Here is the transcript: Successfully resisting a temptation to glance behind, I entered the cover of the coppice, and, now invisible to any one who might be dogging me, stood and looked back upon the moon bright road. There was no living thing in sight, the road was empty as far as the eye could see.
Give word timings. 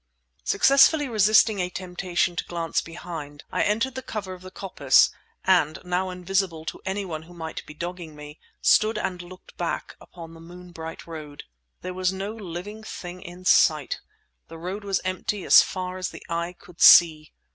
Successfully 0.43 1.07
resisting 1.07 1.59
a 1.59 1.69
temptation 1.69 2.35
to 2.35 2.43
glance 2.45 2.81
behind, 2.81 3.43
I 3.51 3.61
entered 3.61 3.93
the 3.93 4.01
cover 4.01 4.33
of 4.33 4.41
the 4.41 4.49
coppice, 4.49 5.11
and, 5.43 5.77
now 5.83 6.09
invisible 6.09 6.65
to 6.65 6.81
any 6.87 7.05
one 7.05 7.21
who 7.21 7.35
might 7.35 7.63
be 7.67 7.75
dogging 7.75 8.15
me, 8.15 8.39
stood 8.61 8.97
and 8.97 9.21
looked 9.21 9.55
back 9.57 9.95
upon 10.01 10.33
the 10.33 10.39
moon 10.41 10.71
bright 10.71 11.05
road. 11.05 11.43
There 11.83 11.93
was 11.93 12.11
no 12.11 12.33
living 12.33 12.81
thing 12.83 13.21
in 13.21 13.45
sight, 13.45 13.99
the 14.47 14.57
road 14.57 14.83
was 14.83 15.01
empty 15.05 15.43
as 15.45 15.61
far 15.61 15.99
as 15.99 16.09
the 16.09 16.23
eye 16.27 16.55
could 16.57 16.81
see. 16.81 17.31